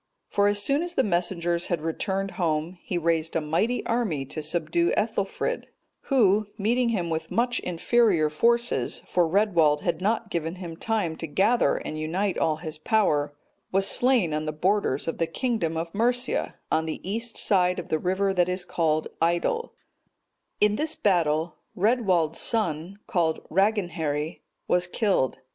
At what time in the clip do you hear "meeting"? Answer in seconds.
6.57-6.89